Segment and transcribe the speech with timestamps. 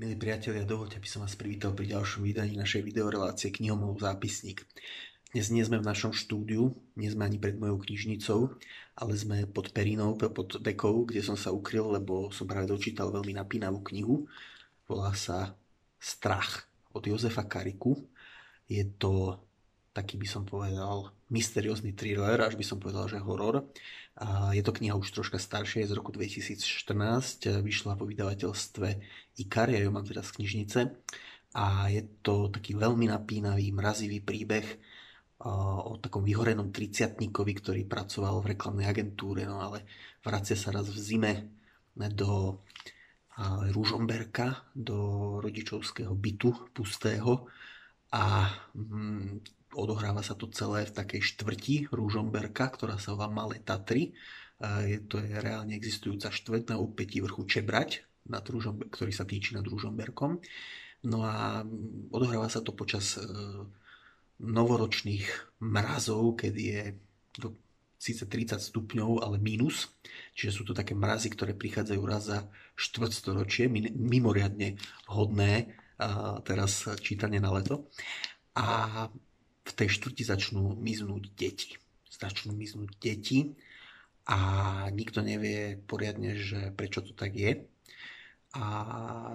[0.00, 4.64] Milí priatelia, dovoľte, aby som vás privítal pri ďalšom vydaní našej videorelácie Knihomov zápisník.
[5.28, 8.56] Dnes nie sme v našom štúdiu, nie sme ani pred mojou knižnicou,
[8.96, 13.36] ale sme pod perinou, pod dekou, kde som sa ukryl, lebo som práve dočítal veľmi
[13.36, 14.24] napínavú knihu.
[14.88, 15.52] Volá sa
[16.00, 16.64] Strach
[16.96, 17.92] od Jozefa Kariku.
[18.72, 19.36] Je to
[20.00, 23.68] taký by som povedal mysteriózny thriller, až by som povedal, že horor.
[24.56, 28.88] Je to kniha už troška staršia, je z roku 2014, vyšla po vydavateľstve
[29.44, 30.80] Ikar, ja ju mám teraz z knižnice.
[31.60, 34.66] A je to taký veľmi napínavý, mrazivý príbeh
[35.44, 39.88] o takom vyhorenom triciatníkovi, ktorý pracoval v reklamnej agentúre, no ale
[40.20, 41.32] vracia sa raz v zime
[41.96, 42.60] do
[43.72, 47.48] Ružomberka, do rodičovského bytu pustého
[48.12, 54.14] a mm, odohráva sa to celé v takej štvrti Rúžomberka, ktorá sa volá Malé Tatry.
[54.60, 59.56] Je, to je reálne existujúca štvrť na úpetí vrchu Čebrať, nad Rúžomber- ktorý sa týči
[59.56, 60.42] nad Rúžomberkom.
[61.08, 61.64] No a
[62.12, 63.24] odohráva sa to počas e,
[64.44, 66.82] novoročných mrazov, kedy je
[67.40, 67.56] do,
[67.96, 69.96] síce 30 stupňov, ale mínus.
[70.36, 72.38] Čiže sú to také mrazy, ktoré prichádzajú raz za
[72.76, 74.76] štvrtstoročie, mimoriadne
[75.08, 77.88] hodné a teraz čítanie na leto.
[78.56, 79.08] A
[79.70, 81.78] v tej štvrti začnú miznúť deti.
[82.10, 83.54] Začnú miznúť deti
[84.26, 84.38] a
[84.90, 87.62] nikto nevie poriadne, že prečo to tak je.
[88.58, 88.64] A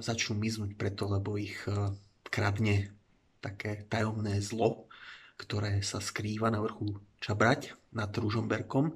[0.03, 1.95] začnú miznúť preto, lebo ich e,
[2.27, 2.91] kradne
[3.39, 4.91] také tajomné zlo,
[5.39, 8.91] ktoré sa skrýva na vrchu Čabrať nad Ružomberkom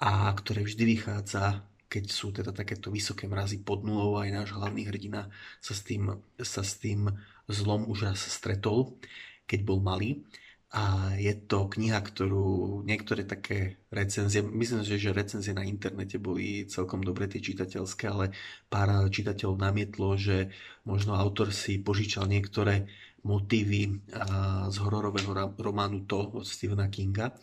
[0.00, 4.86] a ktoré vždy vychádza, keď sú teda takéto vysoké mrazy pod nulou aj náš hlavný
[4.86, 5.26] hrdina
[5.58, 7.10] sa s tým, sa s tým
[7.50, 8.96] zlom už raz stretol,
[9.44, 10.22] keď bol malý.
[10.70, 16.62] A je to kniha, ktorú niektoré také recenzie, myslím si, že recenzie na internete boli
[16.70, 18.30] celkom dobre tie čitateľské, ale
[18.70, 20.54] pár čitateľov namietlo, že
[20.86, 22.86] možno autor si požičal niektoré
[23.26, 23.98] motívy
[24.70, 27.34] z hororového románu To od Stephena Kinga.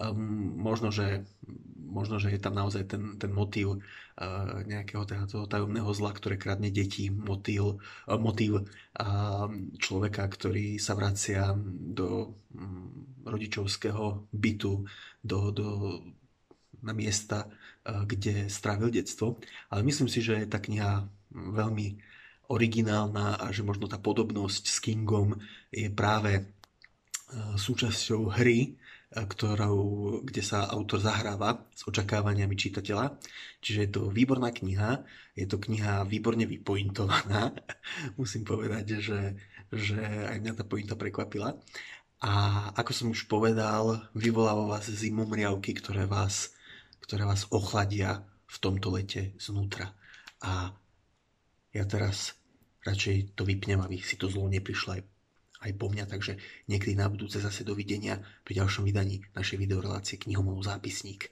[0.00, 1.28] Um, možno, že,
[1.76, 6.72] možno, že je tam naozaj ten, ten motív uh, nejakého toho tajomného zla, ktoré kradne
[6.72, 9.44] deti, motív, uh, motív uh,
[9.76, 12.32] človeka, ktorý sa vracia do
[13.30, 14.84] rodičovského bytu,
[15.22, 15.68] do, do,
[16.82, 19.38] na miesta, uh, kde strávil detstvo.
[19.70, 21.96] Ale myslím si, že je tá kniha veľmi
[22.50, 25.38] originálna a že možno tá podobnosť s Kingom
[25.70, 26.50] je práve
[27.56, 28.74] súčasťou hry,
[29.10, 33.18] ktorou, kde sa autor zahráva s očakávaniami čitateľa.
[33.58, 35.02] Čiže je to výborná kniha,
[35.34, 37.50] je to kniha výborne vypointovaná.
[38.20, 39.34] Musím povedať, že,
[39.74, 39.98] že
[40.30, 41.58] aj mňa tá pointa prekvapila.
[42.20, 42.32] A
[42.76, 46.52] ako som už povedal, vyvoláva vás zimomriavky, ktoré vás,
[47.00, 49.96] ktoré vás ochladia v tomto lete znútra.
[50.44, 50.76] A
[51.72, 52.36] ja teraz
[52.84, 55.02] radšej to vypnem, aby si to zlo neprišlo aj
[55.60, 56.40] aj po mňa, takže
[56.72, 61.28] niekedy na budúce zase dovidenia pri ďalšom vydaní našej videorelácie Knihomov zápisník.